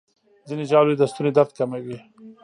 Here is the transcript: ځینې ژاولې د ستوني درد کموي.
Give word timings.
ځینې 0.47 0.63
ژاولې 0.69 0.95
د 0.97 1.03
ستوني 1.11 1.31
درد 1.37 1.51
کموي. 1.57 1.97